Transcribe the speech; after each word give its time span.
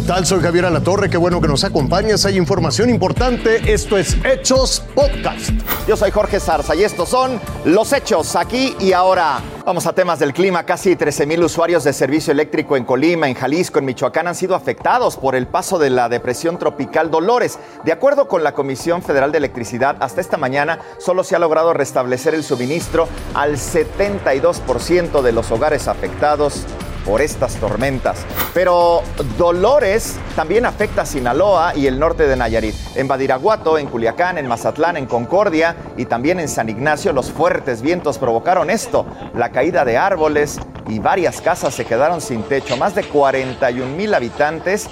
tal? 0.00 0.24
Soy 0.24 0.40
Javier 0.40 0.64
Alatorre, 0.64 1.10
qué 1.10 1.18
bueno 1.18 1.38
que 1.42 1.48
nos 1.48 1.64
acompañas. 1.64 2.24
Hay 2.24 2.38
información 2.38 2.88
importante. 2.88 3.70
Esto 3.70 3.98
es 3.98 4.16
Hechos 4.24 4.82
Podcast. 4.94 5.50
Yo 5.86 5.98
soy 5.98 6.10
Jorge 6.10 6.40
Zarza 6.40 6.74
y 6.74 6.82
estos 6.82 7.10
son 7.10 7.38
los 7.66 7.92
hechos 7.92 8.34
aquí 8.34 8.74
y 8.80 8.94
ahora. 8.94 9.40
Vamos 9.66 9.86
a 9.86 9.92
temas 9.92 10.18
del 10.18 10.32
clima. 10.32 10.64
Casi 10.64 10.96
13 10.96 11.26
mil 11.26 11.42
usuarios 11.42 11.84
de 11.84 11.92
servicio 11.92 12.32
eléctrico 12.32 12.78
en 12.78 12.84
Colima, 12.84 13.28
en 13.28 13.34
Jalisco, 13.34 13.80
en 13.80 13.84
Michoacán 13.84 14.28
han 14.28 14.34
sido 14.34 14.54
afectados 14.54 15.18
por 15.18 15.34
el 15.34 15.46
paso 15.46 15.78
de 15.78 15.90
la 15.90 16.08
depresión 16.08 16.58
tropical 16.58 17.10
Dolores. 17.10 17.58
De 17.84 17.92
acuerdo 17.92 18.28
con 18.28 18.42
la 18.42 18.54
Comisión 18.54 19.02
Federal 19.02 19.30
de 19.30 19.38
Electricidad, 19.38 19.98
hasta 20.00 20.22
esta 20.22 20.38
mañana 20.38 20.78
solo 20.98 21.22
se 21.22 21.36
ha 21.36 21.38
logrado 21.38 21.74
restablecer 21.74 22.34
el 22.34 22.44
suministro 22.44 23.08
al 23.34 23.56
72% 23.56 25.20
de 25.20 25.32
los 25.32 25.50
hogares 25.50 25.86
afectados 25.86 26.64
por 27.04 27.20
estas 27.20 27.56
tormentas. 27.56 28.24
Pero 28.54 29.02
Dolores 29.38 30.16
también 30.36 30.66
afecta 30.66 31.02
a 31.02 31.06
Sinaloa 31.06 31.74
y 31.74 31.86
el 31.86 31.98
norte 31.98 32.26
de 32.26 32.36
Nayarit. 32.36 32.74
En 32.94 33.08
Badiraguato, 33.08 33.78
en 33.78 33.86
Culiacán, 33.86 34.38
en 34.38 34.46
Mazatlán, 34.46 34.96
en 34.96 35.06
Concordia 35.06 35.76
y 35.96 36.04
también 36.06 36.40
en 36.40 36.48
San 36.48 36.68
Ignacio, 36.68 37.12
los 37.12 37.30
fuertes 37.30 37.82
vientos 37.82 38.18
provocaron 38.18 38.70
esto, 38.70 39.06
la 39.34 39.50
caída 39.50 39.84
de 39.84 39.96
árboles 39.96 40.58
y 40.88 40.98
varias 40.98 41.40
casas 41.40 41.74
se 41.74 41.84
quedaron 41.84 42.20
sin 42.20 42.42
techo. 42.42 42.76
Más 42.76 42.94
de 42.94 43.04
41 43.04 43.96
mil 43.96 44.14
habitantes 44.14 44.88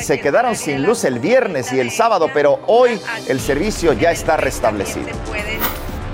se 0.00 0.20
quedaron 0.20 0.56
sin 0.56 0.82
luz 0.82 1.04
el 1.04 1.18
viernes 1.18 1.72
y 1.72 1.80
el 1.80 1.90
sábado, 1.90 2.28
pero 2.32 2.60
hoy 2.66 3.00
el 3.28 3.40
servicio 3.40 3.92
ya 3.92 4.10
está 4.10 4.36
restablecido. 4.36 5.08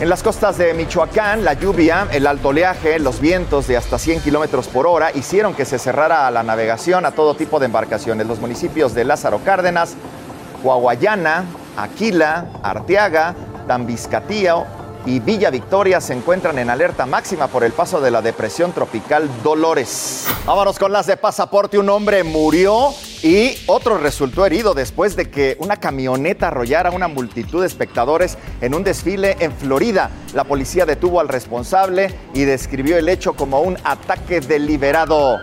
En 0.00 0.08
las 0.08 0.22
costas 0.22 0.56
de 0.56 0.72
Michoacán, 0.72 1.44
la 1.44 1.52
lluvia, 1.52 2.08
el 2.10 2.26
alto 2.26 2.48
oleaje, 2.48 2.98
los 2.98 3.20
vientos 3.20 3.66
de 3.66 3.76
hasta 3.76 3.98
100 3.98 4.22
kilómetros 4.22 4.66
por 4.66 4.86
hora 4.86 5.12
hicieron 5.14 5.52
que 5.52 5.66
se 5.66 5.78
cerrara 5.78 6.30
la 6.30 6.42
navegación 6.42 7.04
a 7.04 7.10
todo 7.10 7.34
tipo 7.34 7.60
de 7.60 7.66
embarcaciones. 7.66 8.26
Los 8.26 8.40
municipios 8.40 8.94
de 8.94 9.04
Lázaro 9.04 9.40
Cárdenas, 9.44 9.96
Coahuayana, 10.62 11.44
Aquila, 11.76 12.46
Arteaga, 12.62 13.34
Tambiscatío 13.66 14.64
y 15.04 15.20
Villa 15.20 15.50
Victoria 15.50 16.00
se 16.00 16.14
encuentran 16.14 16.58
en 16.58 16.70
alerta 16.70 17.04
máxima 17.04 17.48
por 17.48 17.62
el 17.62 17.72
paso 17.72 18.00
de 18.00 18.10
la 18.10 18.22
depresión 18.22 18.72
tropical 18.72 19.28
Dolores. 19.42 20.26
Vámonos 20.46 20.78
con 20.78 20.92
las 20.92 21.08
de 21.08 21.18
pasaporte. 21.18 21.78
Un 21.78 21.90
hombre 21.90 22.24
murió 22.24 22.94
y 23.22 23.54
otro 23.66 23.98
resultó 23.98 24.46
herido 24.46 24.72
después 24.72 25.14
de 25.14 25.30
que 25.30 25.56
una 25.60 25.76
camioneta 25.76 26.48
arrollara 26.48 26.90
a 26.90 26.92
una 26.92 27.08
multitud 27.08 27.60
de 27.60 27.66
espectadores 27.66 28.38
en 28.60 28.74
un 28.74 28.82
desfile 28.82 29.36
en 29.40 29.52
Florida. 29.52 30.10
La 30.34 30.44
policía 30.44 30.86
detuvo 30.86 31.20
al 31.20 31.28
responsable 31.28 32.14
y 32.32 32.44
describió 32.44 32.96
el 32.96 33.08
hecho 33.08 33.34
como 33.34 33.60
un 33.60 33.76
ataque 33.84 34.40
deliberado. 34.40 35.38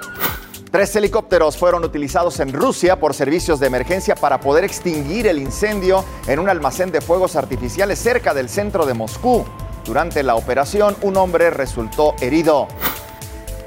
Tres 0.71 0.95
helicópteros 0.95 1.55
fueron 1.55 1.83
utilizados 1.83 2.39
en 2.39 2.51
Rusia 2.51 2.99
por 2.99 3.13
servicios 3.13 3.59
de 3.59 3.67
emergencia 3.67 4.15
para 4.15 4.39
poder 4.39 4.63
extinguir 4.63 5.27
el 5.27 5.37
incendio 5.37 6.03
en 6.27 6.39
un 6.39 6.49
almacén 6.49 6.91
de 6.91 6.99
fuegos 6.99 7.35
artificiales 7.35 7.99
cerca 7.99 8.33
del 8.33 8.49
centro 8.49 8.85
de 8.85 8.93
Moscú. 8.93 9.45
Durante 9.85 10.23
la 10.23 10.35
operación, 10.35 10.97
un 11.01 11.15
hombre 11.15 11.51
resultó 11.51 12.15
herido. 12.19 12.67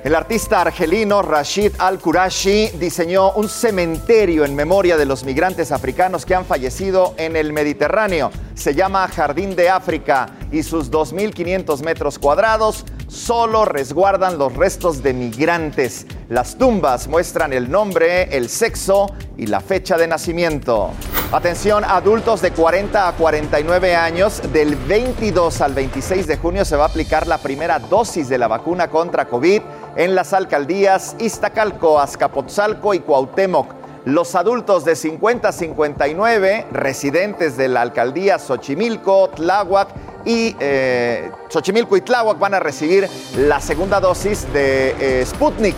El 0.02 0.14
artista 0.14 0.62
argelino 0.62 1.20
Rashid 1.20 1.72
Al-Qurashi 1.76 2.70
diseñó 2.78 3.32
un 3.32 3.50
cementerio 3.50 4.46
en 4.46 4.56
memoria 4.56 4.96
de 4.96 5.04
los 5.04 5.24
migrantes 5.24 5.72
africanos 5.72 6.24
que 6.24 6.34
han 6.34 6.46
fallecido 6.46 7.12
en 7.18 7.36
el 7.36 7.52
Mediterráneo. 7.52 8.30
Se 8.54 8.74
llama 8.74 9.06
Jardín 9.08 9.54
de 9.54 9.68
África 9.68 10.30
y 10.50 10.62
sus 10.62 10.90
2.500 10.90 11.82
metros 11.84 12.18
cuadrados 12.18 12.86
solo 13.08 13.66
resguardan 13.66 14.38
los 14.38 14.54
restos 14.56 15.02
de 15.02 15.12
migrantes. 15.12 16.06
Las 16.30 16.56
tumbas 16.56 17.06
muestran 17.06 17.52
el 17.52 17.70
nombre, 17.70 18.34
el 18.34 18.48
sexo 18.48 19.14
y 19.36 19.48
la 19.48 19.60
fecha 19.60 19.98
de 19.98 20.06
nacimiento. 20.06 20.92
Atención, 21.32 21.84
adultos 21.84 22.40
de 22.40 22.50
40 22.50 23.06
a 23.06 23.12
49 23.12 23.94
años, 23.94 24.42
del 24.52 24.74
22 24.74 25.60
al 25.60 25.74
26 25.74 26.26
de 26.26 26.36
junio 26.36 26.64
se 26.64 26.74
va 26.74 26.84
a 26.84 26.88
aplicar 26.88 27.28
la 27.28 27.38
primera 27.38 27.78
dosis 27.78 28.28
de 28.28 28.38
la 28.38 28.48
vacuna 28.48 28.90
contra 28.90 29.28
COVID 29.28 29.62
en 29.96 30.14
las 30.14 30.32
alcaldías 30.32 31.16
Iztacalco, 31.18 32.00
Azcapotzalco 32.00 32.94
y 32.94 33.00
Cuauhtémoc. 33.00 33.74
Los 34.04 34.34
adultos 34.34 34.84
de 34.84 34.96
50 34.96 35.48
a 35.48 35.52
59, 35.52 36.66
residentes 36.72 37.56
de 37.56 37.68
la 37.68 37.82
alcaldía 37.82 38.38
Xochimilco, 38.38 39.28
Tláhuac 39.30 39.88
y 40.24 40.56
eh, 40.58 41.30
Xochimilco 41.48 41.96
y 41.96 42.00
Tláhuac 42.00 42.38
van 42.38 42.54
a 42.54 42.60
recibir 42.60 43.08
la 43.36 43.60
segunda 43.60 44.00
dosis 44.00 44.50
de 44.52 44.94
eh, 44.98 45.26
Sputnik. 45.26 45.76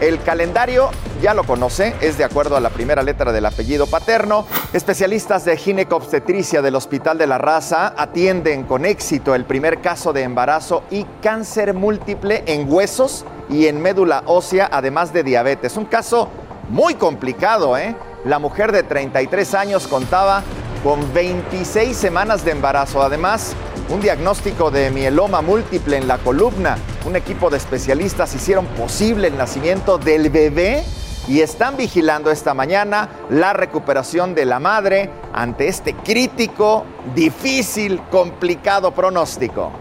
El 0.00 0.20
calendario 0.22 0.90
ya 1.20 1.34
lo 1.34 1.44
conoce, 1.44 1.94
es 2.00 2.18
de 2.18 2.24
acuerdo 2.24 2.56
a 2.56 2.60
la 2.60 2.70
primera 2.70 3.02
letra 3.02 3.32
del 3.32 3.46
apellido 3.46 3.86
paterno. 3.86 4.46
Especialistas 4.72 5.44
de 5.44 5.56
ginecobstetricia 5.56 6.60
del 6.60 6.74
Hospital 6.74 7.18
de 7.18 7.28
la 7.28 7.38
Raza 7.38 7.94
atienden 7.96 8.64
con 8.64 8.84
éxito 8.84 9.34
el 9.34 9.44
primer 9.44 9.80
caso 9.80 10.12
de 10.12 10.22
embarazo 10.22 10.82
y 10.90 11.04
cáncer 11.22 11.74
múltiple 11.74 12.42
en 12.46 12.72
huesos 12.72 13.24
y 13.48 13.66
en 13.66 13.80
médula 13.80 14.24
ósea, 14.26 14.68
además 14.72 15.12
de 15.12 15.22
diabetes. 15.22 15.76
Un 15.76 15.84
caso 15.84 16.28
muy 16.68 16.94
complicado, 16.94 17.76
¿eh? 17.76 17.94
La 18.24 18.38
mujer 18.38 18.72
de 18.72 18.82
33 18.82 19.54
años 19.54 19.86
contaba 19.86 20.42
con 20.82 21.12
26 21.12 21.96
semanas 21.96 22.44
de 22.44 22.52
embarazo. 22.52 23.02
Además, 23.02 23.54
un 23.88 24.00
diagnóstico 24.00 24.70
de 24.70 24.90
mieloma 24.90 25.42
múltiple 25.42 25.96
en 25.96 26.08
la 26.08 26.18
columna. 26.18 26.76
Un 27.04 27.16
equipo 27.16 27.50
de 27.50 27.56
especialistas 27.56 28.34
hicieron 28.34 28.66
posible 28.66 29.28
el 29.28 29.36
nacimiento 29.36 29.98
del 29.98 30.30
bebé 30.30 30.84
y 31.26 31.40
están 31.40 31.76
vigilando 31.76 32.30
esta 32.30 32.54
mañana 32.54 33.08
la 33.28 33.52
recuperación 33.52 34.34
de 34.34 34.44
la 34.44 34.60
madre 34.60 35.10
ante 35.32 35.66
este 35.66 35.94
crítico, 35.94 36.84
difícil, 37.14 38.00
complicado 38.10 38.92
pronóstico. 38.92 39.72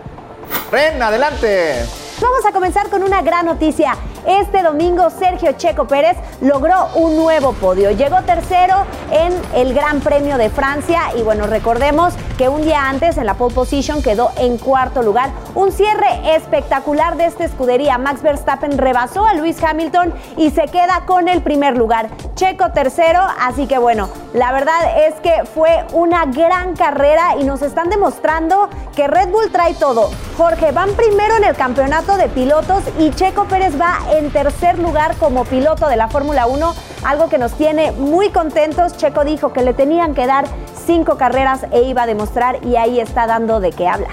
Ren, 0.72 1.02
adelante. 1.02 1.86
Vamos 2.22 2.46
a 2.46 2.52
comenzar 2.52 2.90
con 2.90 3.04
una 3.04 3.22
gran 3.22 3.46
noticia. 3.46 3.96
Este 4.28 4.62
domingo 4.62 5.10
Sergio 5.10 5.54
Checo 5.54 5.88
Pérez 5.88 6.16
logró 6.42 6.90
un 6.96 7.16
nuevo 7.16 7.54
podio. 7.54 7.90
Llegó 7.92 8.22
tercero 8.22 8.86
en 9.12 9.34
el 9.56 9.74
Gran 9.74 10.00
Premio 10.00 10.38
de 10.38 10.50
Francia 10.50 11.02
y 11.18 11.24
bueno, 11.24 11.48
recordemos 11.48 12.14
que 12.38 12.48
un 12.48 12.62
día 12.62 12.88
antes 12.88 13.18
en 13.18 13.26
la 13.26 13.34
pole 13.34 13.56
position 13.56 14.04
quedó 14.04 14.32
en 14.38 14.58
cuarto 14.58 15.02
lugar. 15.02 15.32
Un 15.56 15.72
cierre 15.72 16.36
espectacular 16.36 17.18
de 17.18 17.26
esta 17.26 17.46
escudería. 17.46 17.98
Max 17.98 18.22
Verstappen 18.22 18.78
rebasó 18.78 19.26
a 19.26 19.34
Luis 19.34 19.62
Hamilton 19.64 20.14
y 20.38 20.52
se 20.52 20.66
queda 20.66 21.04
con 21.06 21.28
el 21.28 21.42
primer 21.42 21.76
lugar. 21.76 22.10
Checo 22.36 22.72
tercero, 22.72 23.22
así 23.40 23.66
que 23.66 23.78
bueno, 23.78 24.10
la 24.34 24.52
verdad 24.52 24.98
es 25.08 25.16
que 25.16 25.46
fue 25.46 25.84
una 25.94 26.26
gran 26.26 26.76
carrera 26.76 27.36
y 27.40 27.44
nos 27.44 27.62
están 27.62 27.90
demostrando 27.90 28.70
que 28.96 29.08
Red 29.08 29.30
Bull 29.30 29.52
trae 29.52 29.74
todo. 29.74 30.10
Jorge, 30.38 30.72
van 30.72 30.92
primero 30.92 31.38
en 31.38 31.44
el 31.44 31.56
campeonato 31.56 32.18
de 32.18 32.28
pilotos 32.30 32.84
y 32.98 33.12
Checo 33.12 33.46
Pérez 33.46 33.80
va 33.80 34.00
en 34.12 34.30
tercer 34.30 34.78
lugar 34.78 35.16
como 35.18 35.46
piloto 35.46 35.88
de 35.88 35.96
la 35.96 36.10
Fórmula 36.10 36.46
1, 36.46 36.76
algo 37.04 37.30
que 37.30 37.38
nos 37.38 37.54
tiene 37.54 37.92
muy 37.92 38.30
contentos. 38.30 38.96
Checo 38.98 39.24
dijo 39.24 39.54
que 39.54 39.64
le 39.64 39.74
tenían 39.74 40.14
que 40.14 40.28
dar 40.28 40.46
cinco 40.86 41.18
carreras 41.18 41.66
e 41.72 41.84
iba 41.84 42.04
a 42.04 42.06
demostrar 42.06 42.64
y 42.66 42.76
ahí 42.76 43.00
está 43.00 43.26
dando 43.26 43.60
de 43.60 43.72
qué 43.72 43.88
hablar. 43.88 44.12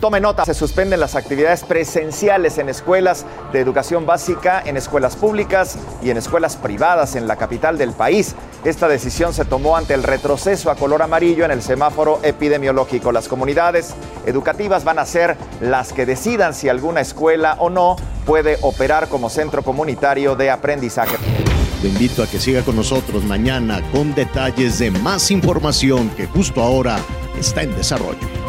Tome 0.00 0.20
nota, 0.20 0.44
se 0.44 0.54
suspenden 0.54 0.98
las 0.98 1.14
actividades 1.14 1.62
presenciales 1.62 2.58
en 2.58 2.68
escuelas 2.68 3.24
de 3.52 3.60
educación 3.60 4.04
básica, 4.04 4.60
en 4.64 4.76
escuelas 4.76 5.14
públicas 5.14 5.78
y 6.02 6.10
en 6.10 6.16
escuelas 6.16 6.56
privadas 6.56 7.14
en 7.14 7.28
la 7.28 7.36
capital 7.36 7.78
del 7.78 7.92
país. 7.92 8.34
Esta 8.64 8.88
decisión 8.88 9.32
se 9.32 9.44
tomó 9.44 9.76
ante 9.76 9.94
el 9.94 10.02
retroceso 10.02 10.72
a 10.72 10.74
color 10.74 11.02
amarillo 11.02 11.44
en 11.44 11.52
el 11.52 11.62
semáforo 11.62 12.18
epidemiológico. 12.24 13.12
Las 13.12 13.28
comunidades 13.28 13.94
educativas 14.26 14.82
van 14.82 14.98
a 14.98 15.06
ser 15.06 15.36
las 15.60 15.92
que 15.92 16.04
decidan 16.04 16.52
si 16.52 16.68
alguna 16.68 17.00
escuela 17.00 17.54
o 17.60 17.70
no 17.70 17.94
puede 18.24 18.58
operar 18.62 19.08
como 19.08 19.28
centro 19.28 19.62
comunitario 19.62 20.34
de 20.36 20.50
aprendizaje. 20.50 21.16
Lo 21.82 21.88
invito 21.88 22.22
a 22.22 22.26
que 22.26 22.38
siga 22.38 22.62
con 22.62 22.76
nosotros 22.76 23.24
mañana 23.24 23.82
con 23.90 24.14
detalles 24.14 24.78
de 24.78 24.90
más 24.90 25.30
información 25.30 26.10
que 26.10 26.26
justo 26.26 26.62
ahora 26.62 26.98
está 27.38 27.62
en 27.62 27.74
desarrollo. 27.74 28.41